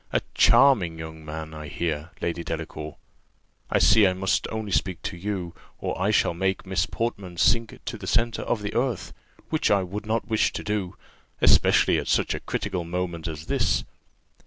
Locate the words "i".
1.53-1.67, 3.69-3.77, 4.07-4.13, 6.01-6.09, 9.69-9.83